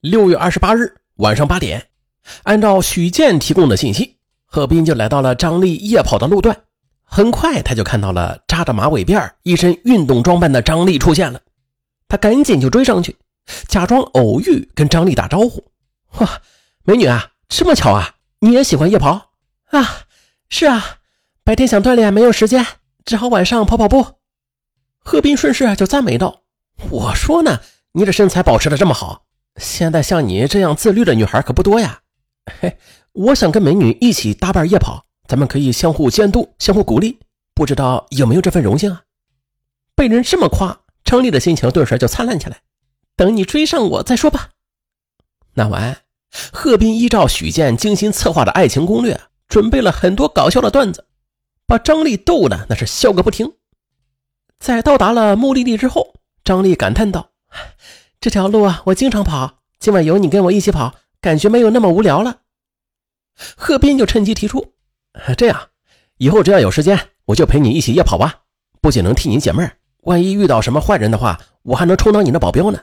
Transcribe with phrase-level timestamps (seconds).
[0.00, 1.88] 六月二十八日晚上八点，
[2.44, 6.56] 按照许健提供的信息，贺斌就来到了张丽夜跑的路段。
[7.04, 11.38] 很快，他就看到了扎着马尾辫、一身运动装扮的张丽出现了。
[12.08, 13.14] 他赶紧就追上去，
[13.68, 15.62] 假装偶遇，跟张丽打招呼
[16.16, 16.40] ：“哇，
[16.84, 19.32] 美女啊，这么巧啊，你也喜欢夜跑
[19.66, 20.06] 啊？
[20.48, 21.00] 是啊，
[21.44, 22.66] 白天想锻炼没有时间，
[23.04, 24.06] 只好晚上跑跑步。”
[25.04, 26.40] 贺斌顺势就赞美道
[26.88, 27.60] ：“我说呢，
[27.92, 29.24] 你这身材保持的这么好。”
[29.60, 32.00] 现在像你这样自律的女孩可不多呀，
[32.60, 32.78] 嘿，
[33.12, 37.18] 我想跟美女一起搭伴夜跑，咱们可以相互监督、相互鼓励，
[37.54, 39.02] 不知道有没有这份荣幸啊？
[39.94, 42.62] 被人这么夸，张丽的心情顿时就灿烂起来。
[43.16, 44.48] 等你追上我再说吧。
[45.52, 45.98] 那晚，
[46.52, 51.04] 贺斌依照许健精心策划的爱情攻略，准备了很多搞笑的段子，
[51.66, 53.52] 把张丽逗的那是笑个不停。
[54.58, 57.32] 在到达了目的地之后，张丽感叹道。
[58.20, 59.59] 这条路啊，我经常跑。
[59.80, 62.40] 今晚有你跟我一起跑，感觉没有那么无聊了。
[63.56, 64.74] 贺斌就趁机提出
[65.38, 65.68] ：“这样，
[66.18, 68.42] 以后只要有时间，我就陪你一起夜跑吧。
[68.82, 72.78] 不仅能替你解闷，万一遇到什么坏人的话，我还能充当你的保镖呢。”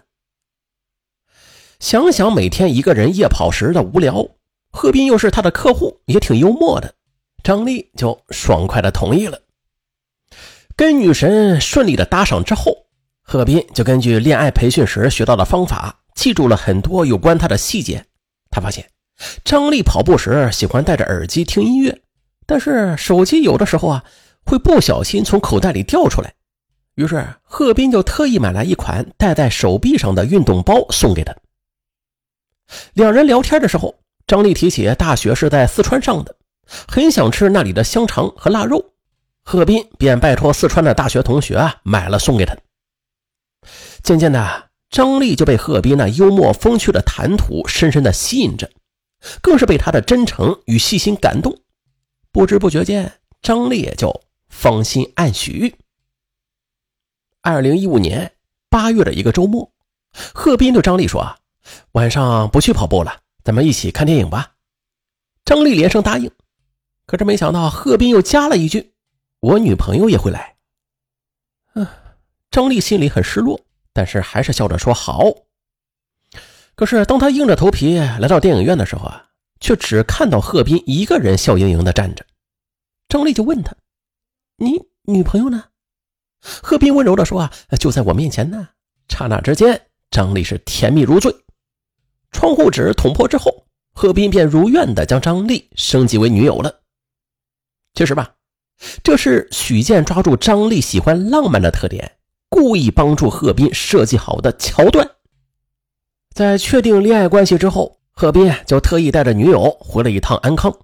[1.79, 4.27] 想想每天一个人夜跑时的无聊，
[4.71, 6.95] 贺斌又是他的客户，也挺幽默的。
[7.43, 9.39] 张丽就爽快的同意了。
[10.75, 12.87] 跟女神顺利的搭上之后。
[13.29, 18.03] 贺斌就根据恋爱培训时学到的方法，记住了很多有关他的细节。
[18.49, 18.89] 他发现
[19.45, 22.01] 张丽跑步时喜欢戴着耳机听音乐，
[22.45, 24.03] 但是手机有的时候啊
[24.43, 26.33] 会不小心从口袋里掉出来。
[26.95, 31.35] 于是贺斌就特意买来一款戴在手臂上的运动包送给他。
[32.93, 36.35] 两人聊天的时候，张丽提起大学是在四川上的，
[36.87, 38.93] 很想吃那里的香肠和腊肉，
[39.43, 42.57] 贺斌便拜托四川的大学同学啊买了送给他。
[44.01, 48.71] 渐渐的，张丽就被贺斌那幽默风趣的谈吐深深的吸引着，
[49.41, 51.61] 更是被他的真诚与细心感动。
[52.31, 55.75] 不知不觉间，张丽也就芳心暗许。
[57.41, 58.33] 二零一五年
[58.69, 59.71] 八月的一个周末，
[60.33, 61.37] 贺斌对张丽说
[61.93, 64.53] ：“晚上不去跑步了，咱们一起看电影吧。”
[65.43, 66.31] 张丽连声答应。
[67.05, 68.93] 可是没想到，贺斌又加了一句
[69.39, 70.55] ：“我女朋友也会来。”
[71.75, 71.87] 嗯。
[72.49, 73.59] 张丽心里很失落，
[73.97, 75.23] 但是还是笑着说好。
[76.75, 82.23] 可是当他硬着头皮来到电影院的时候啊，却只看到贺斌一个人笑盈盈的站着。
[83.09, 83.75] 张丽就问他
[84.57, 84.79] ：“你
[85.11, 85.63] 女朋友呢？”
[86.39, 88.69] 贺斌温柔的说：“啊，就在我面前呢。”
[89.09, 91.35] 刹那之间，张丽是甜蜜如醉。
[92.31, 93.65] 窗户纸捅破之后，
[93.95, 96.81] 贺斌便如愿的将张丽升级为女友了。
[97.95, 98.35] 其实吧，
[99.01, 102.16] 这是许健抓住张丽喜欢浪漫的特点。
[102.49, 105.09] 故意帮助贺斌设计好的桥段，
[106.33, 110.75] 在确定恋爱关系之后，贺斌就特意带着女友回了一趟安康。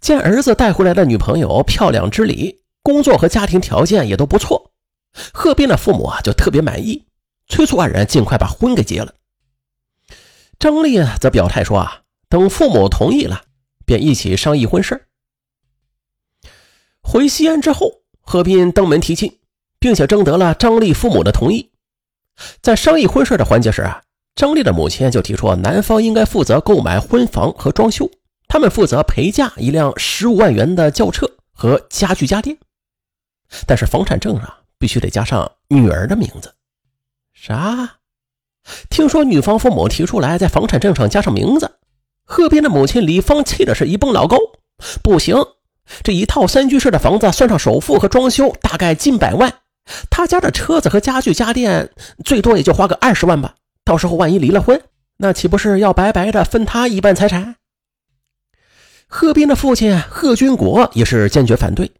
[0.00, 4.72] 见儿子带回来的女朋友漂亮知礼，工作和家庭条件也都不错，
[5.32, 7.06] 贺斌的父母啊就特别满意，
[7.48, 9.14] 催促二人尽快把婚给结了。
[10.58, 13.42] 张丽则表态说啊，等父母同意了，
[13.86, 15.06] 便一起商议婚事。
[17.00, 19.37] 回西安之后，贺斌登门提亲。
[19.80, 21.70] 并且征得了张丽父母的同意，
[22.60, 24.02] 在商议婚事的环节时啊，
[24.34, 28.10] 张丽的母亲就提出，男方应该负责购买婚房和装修，
[28.48, 32.56] 他们负责陪嫁一辆十五万元的轿车和家具家电，
[33.66, 36.54] 但是房产证上必须得加上女儿的名字。
[37.32, 37.96] 啥？
[38.90, 41.78] 听说女方父母提出来在房产证上加上名字，
[42.24, 44.36] 贺斌的母亲李芳气的是一蹦老高，
[45.02, 45.36] 不行，
[46.02, 49.52] 这一套三居室的房子算上首付和装修，大概近百万。
[50.10, 51.90] 他家的车子和家具家电
[52.24, 53.54] 最多也就花个二十万吧，
[53.84, 54.82] 到时候万一离了婚，
[55.16, 57.56] 那岂不是要白白的分他一半财产？
[59.06, 61.90] 贺斌的父亲贺军国也是坚决反对，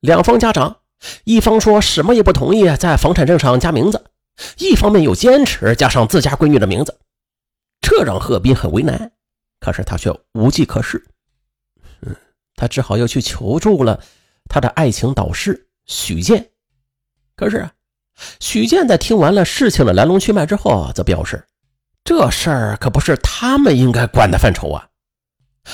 [0.00, 0.78] 两方家长
[1.22, 4.04] 一方说什么也不同意在房产证上加名字，
[4.58, 6.98] 一方面又坚持加上自家闺女的名字，
[7.80, 9.12] 这让贺斌很为难，
[9.60, 11.04] 可是他却无计可施，
[12.00, 12.16] 嗯，
[12.56, 14.00] 他只好又去求助了
[14.48, 16.50] 他的爱情导师许健。
[17.36, 17.68] 可是，
[18.38, 21.44] 许健在听完了事情的来龙去脉之后，则表示，
[22.04, 24.88] 这事儿可不是他们应该管的范畴啊。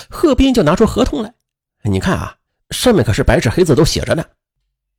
[0.08, 1.34] 贺斌就拿出合同来，
[1.82, 2.36] 你看啊，
[2.70, 4.24] 上面可是白纸黑字都写着呢。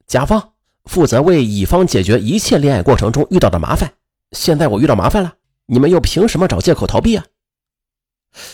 [0.05, 0.53] 甲方
[0.85, 3.93] 负责为乙方解决一切恋爱过程中遇到的麻烦，
[4.33, 5.33] 现在我遇到麻烦了，
[5.65, 7.25] 你们又凭什么找借口逃避啊？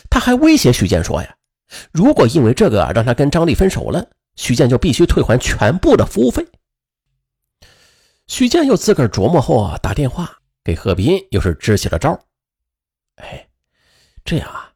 [0.09, 1.35] 他还威胁许健说呀，
[1.91, 6.47] 如果因为这个让他跟张丽分手了，许健就必须退还全部的服务费。
[8.27, 12.19] 许健又自个儿琢磨后啊，打电话给贺斌，又是支起了招。
[13.15, 13.47] 哎，
[14.25, 14.73] 这样啊，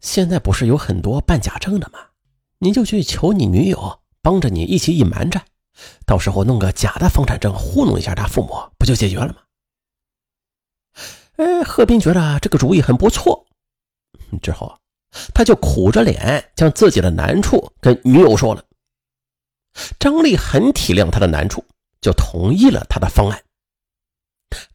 [0.00, 1.98] 现在不是有很多办假证的吗？
[2.58, 5.40] 你就去求你女友帮着你一起隐瞒着，
[6.06, 9.36] 到时候弄个假的房产证糊弄一下他父母，不就解决了吗？
[11.36, 13.46] 哎，贺斌觉得这个主意很不错，
[14.42, 14.78] 之后
[15.32, 18.62] 他就苦着脸将自己的难处跟女友说了。
[19.98, 21.64] 张丽很体谅他的难处，
[22.04, 23.40] 就同意了他的方案。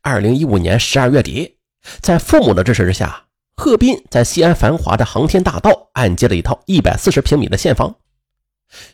[0.01, 1.59] 二零一五年十二月底，
[2.01, 7.95] 在父母的支持之下，贺斌在西安繁华的航天大道按揭了一套一百四十平米的现房。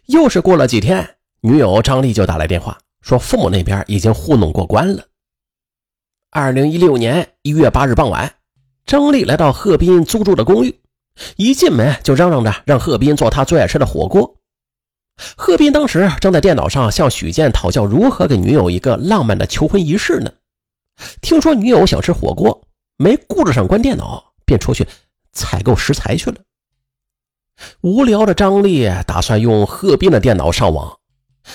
[0.07, 5.05] 又是过了几天，女友张丽就打来电话，说父母那边已经糊弄过关了。
[6.29, 8.35] 二零一六年一月八日傍晚，
[8.85, 10.81] 张丽来到贺斌租住的公寓，
[11.37, 14.35] 一进门就嚷嚷着让贺斌做他最爱吃的火锅。
[15.37, 20.31] 贺斌当时正在电脑上向许健讨教如何给女友一个浪漫的求婚仪式呢。
[21.21, 22.61] 听说女友想吃火锅，
[22.97, 24.87] 没顾着上关电脑，便出去
[25.31, 26.37] 采购食材去了。
[27.81, 30.97] 无聊的张丽打算用贺斌的电脑上网，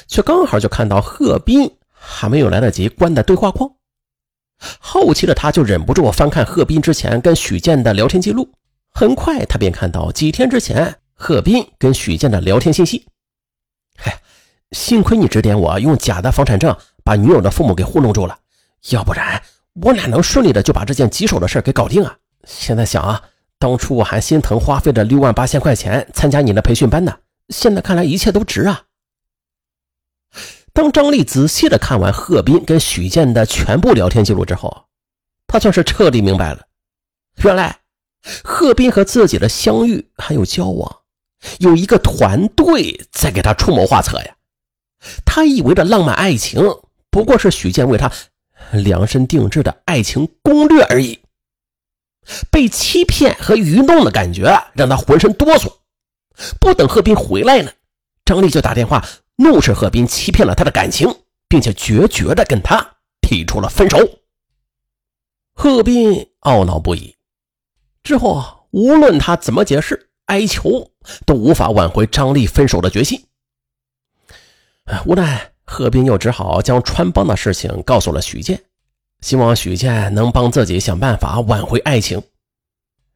[0.07, 3.71] 却刚好就看到贺斌还没有来得及关的对话框。
[4.79, 8.51] 好奇的他就忍不住翻看贺斌之前跟许健的聊天记录，
[8.91, 13.07] 很快他便看到几天之前贺斌跟许健的聊天信息。
[14.03, 14.21] 嗨，
[14.73, 18.39] 幸亏你指点我用假的房产证把女友的父母给糊弄住了，
[18.91, 19.43] 要不然
[19.83, 22.17] 我哪能顺利的就把这件棘手的事给搞定啊？
[22.45, 23.23] 现在想啊，
[23.59, 27.19] 当初我还心疼花费了六万八千块钱参加你的培训班呢，
[27.51, 28.85] 现在看来一切都值啊。
[30.73, 34.87] 当张丽仔细的看完贺斌跟许建的全部聊天记录之后，
[35.47, 36.67] 他算是彻底明白了，
[37.43, 37.81] 原来
[38.45, 41.00] 贺斌和自己的相遇还有交往，
[41.59, 44.37] 有一个团队在给他出谋划策呀。
[45.25, 46.63] 他以为的浪漫爱情，
[47.11, 48.13] 不过是许健为他
[48.73, 51.21] 量身定制的爱情攻略而已。
[52.51, 55.73] 被欺骗和愚弄的感觉让他浑身哆嗦。
[56.61, 57.73] 不等贺斌回来呢，
[58.25, 59.05] 张丽就打电话。
[59.37, 63.97] 怒斥贺斌欺骗了他的感情，并且决绝的跟他提出了分手。
[65.55, 67.17] 贺斌懊恼不已，
[68.03, 70.90] 之后啊无论他怎么解释、哀求，
[71.27, 73.25] 都无法挽回张丽分手的决心。
[75.07, 78.63] 无奈，贺斌又只好将穿帮的事情告诉了许健，
[79.21, 82.23] 希望许健能帮自己想办法挽回爱情。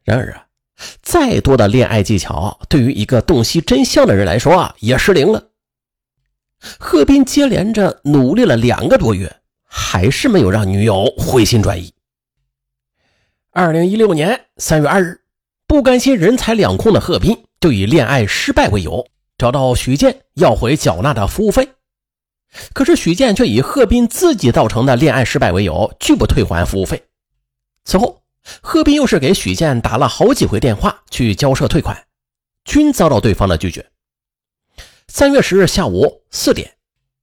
[0.04, 0.46] 然而啊，
[1.02, 5.48] 再多的恋爱技巧，对于一个洞悉真相的人来说啊，也失灵了。
[6.78, 11.92] 贺斌接连着努力了两个多月，还是没有让女友回心转意。
[13.50, 15.20] 二零一六年三月二日，
[15.66, 19.06] 不甘心人财两空的贺斌就以恋爱失败为由，
[19.38, 21.66] 找到许建要回缴纳的服务费。
[22.75, 27.02] 可是许建却以贺斌自己造成的恋爱失败为由，拒不退还服务费。
[27.87, 28.20] 此后，
[28.61, 32.05] 贺斌又是给许建打了好几回电话去交涉退款，
[32.66, 33.87] 均遭到对方的拒绝。
[35.08, 36.75] 三月十日下午四点，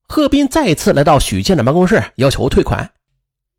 [0.08, 2.92] 贺斌再次来到许建的办公室，要求退款。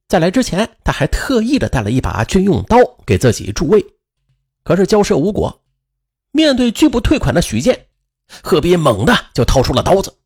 [0.09, 2.77] 在来之前，他还特意的带了一把军用刀
[3.07, 3.87] 给自己助威。
[4.65, 5.62] 可是交涉无果，
[6.33, 7.87] 面对拒不退款的许健，
[8.43, 10.19] 贺斌猛地就掏出了刀子，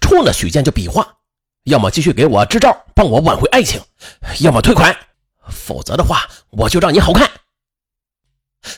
[0.00, 1.18] 冲着许健就比划：
[1.64, 3.80] 要么继续给我支招，帮我挽回爱情；
[4.40, 4.94] 要么退款，
[5.48, 7.30] 否则的话，我就让你好看。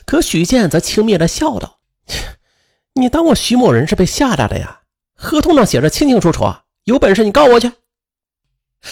[0.05, 1.79] 可许健则轻蔑的笑道。
[2.93, 4.81] 你当我徐某人是被吓大的呀？
[5.15, 6.45] 合同上写着清清楚楚，
[6.83, 7.71] 有本事你告我去！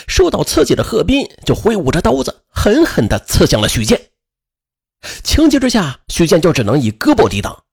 [0.08, 4.10] 受到刺激的贺斌就挥舞着刀子，狠狠地刺向了许健。
[5.24, 7.64] 情急之下，许健就只能以胳膊抵挡，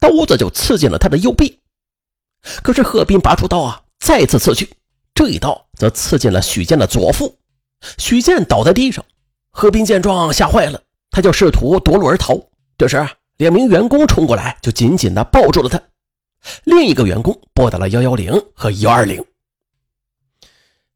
[0.00, 1.60] 刀子就刺进了他的右臂。
[2.62, 4.68] 可是贺斌拔出刀啊，再次刺去，
[5.14, 7.36] 这一刀则刺进了许健的左腹。
[7.98, 9.04] 许健倒在地上，
[9.50, 12.40] 贺斌见状吓坏了，他就试图夺路而逃。
[12.78, 15.80] 这时，两名员工冲过来，就紧紧地抱住了他。
[16.64, 19.22] 另一个员工拨打了幺幺零和幺二零。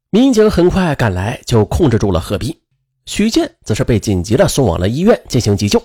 [0.09, 2.59] 民警很快赶来，就控制住了贺斌。
[3.05, 5.83] 许健则是被紧急的送往了医院进行急救。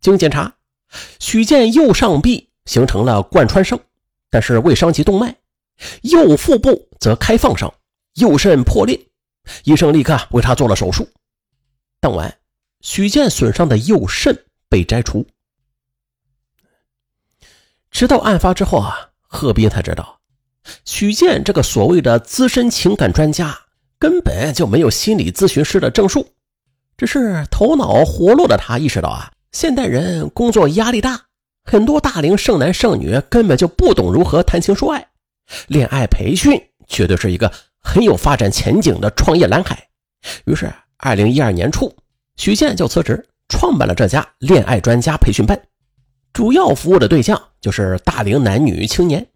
[0.00, 0.52] 经检查，
[1.18, 3.78] 许健右上臂形成了贯穿伤，
[4.30, 5.34] 但是未伤及动脉；
[6.02, 7.72] 右腹部则开放伤，
[8.14, 9.00] 右肾破裂。
[9.64, 11.08] 医生立刻为他做了手术。
[12.00, 12.38] 当晚，
[12.80, 15.26] 许健损伤的右肾被摘除。
[17.90, 20.20] 直到案发之后啊，贺斌才知道，
[20.84, 23.58] 许健这个所谓的资深情感专家
[23.98, 26.26] 根本就没有心理咨询师的证书，
[26.96, 31.20] 只是头脑活络的他意识到啊，现代人工作压力大，
[31.64, 35.06] 很多大龄剩男剩女根本就不懂如何谈情说爱，
[35.68, 39.86] 恋爱培训绝对是一个很有发展前景的创业蓝海。
[40.46, 41.94] 于是，二零一二年初，
[42.36, 45.60] 许健就辞职，创办了这家恋爱专家培训班，
[46.32, 49.26] 主要服务的对象就是大龄男女青年。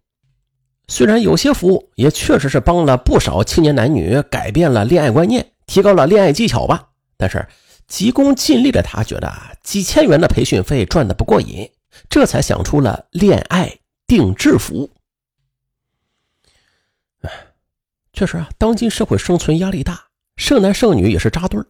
[0.87, 7.45] 虽然有些服务也确实是帮了不少青年男女改变了恋爱观念，提高了恋爱技巧吧，但是
[7.87, 9.31] 急功近利的他觉得
[9.63, 11.71] 几千元的培训费赚的不过瘾，
[12.09, 14.91] 这才想出了恋爱定制服务。
[17.21, 17.31] 哎，
[18.13, 21.67] 确实啊，当今社会生存压力大，剩男剩女也是扎堆儿。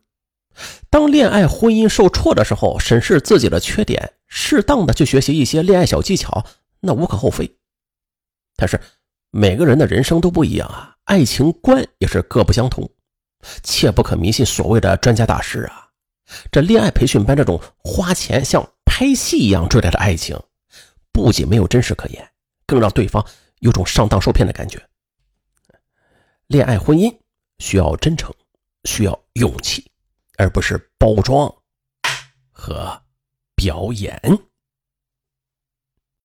[0.89, 6.45] 当恋爱婚姻受挫的时候，审视自己的缺点，适当的去学习一些恋爱小技巧，
[6.79, 7.57] 那无可厚非。
[8.55, 8.79] 但是。
[9.29, 12.89] 每个人的人生都不一样啊，爱情观也是各不相同，
[13.62, 15.87] 切不可迷信所谓的专家大师啊。
[16.51, 20.39] 这恋爱培训班这种花钱像拍戏一样追来的爱情，
[21.12, 22.31] 不仅没有真实可言，
[22.65, 23.25] 更让对方
[23.60, 24.81] 有种上当受骗的感觉。
[26.48, 27.13] 恋爱婚姻
[27.60, 28.34] 需要真诚，
[28.86, 29.89] 需要勇气，
[30.38, 31.53] 而不是包装
[32.51, 33.01] 和
[33.55, 34.22] 表演。